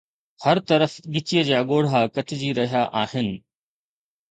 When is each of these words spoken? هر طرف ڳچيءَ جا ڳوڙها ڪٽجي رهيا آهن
هر 0.43 0.57
طرف 0.69 0.91
ڳچيءَ 1.17 1.43
جا 1.51 1.59
ڳوڙها 1.73 2.01
ڪٽجي 2.17 2.51
رهيا 2.63 2.83
آهن 3.05 3.33